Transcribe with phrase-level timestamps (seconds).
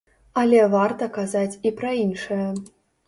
[0.43, 2.45] Але варта казаць і пра іншае.